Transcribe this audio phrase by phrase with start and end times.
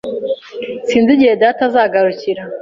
[0.89, 2.43] Sinzi igihe data azagarukira.